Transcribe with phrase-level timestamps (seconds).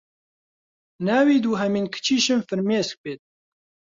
[1.07, 3.21] ناوی دوهەمین کچیشم فرمێسک بێت